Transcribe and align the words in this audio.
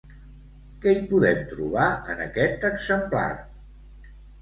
Què 0.85 0.93
hi 0.95 1.03
podem 1.11 1.45
trobar 1.53 1.91
en 2.17 2.25
aquest 2.27 2.69
exemplar? 2.73 3.31